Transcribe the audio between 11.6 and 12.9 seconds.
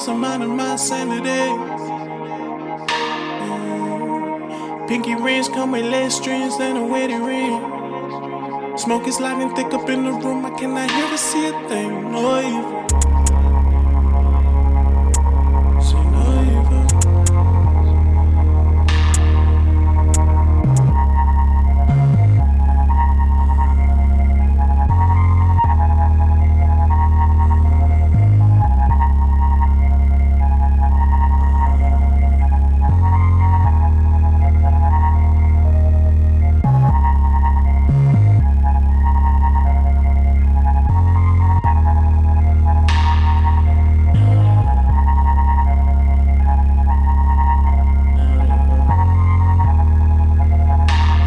thing. No evil.